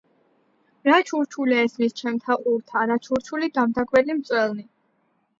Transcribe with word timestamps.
"რა 0.87 0.95
ჩურჩული 1.09 1.59
ესმის 1.63 1.93
ჩემთა 2.01 2.37
ყურთა 2.45 2.85
რა 2.91 2.97
ჩურჩული 3.09 3.49
დამდაგველი 3.59 4.17
მწველნი 4.23 4.65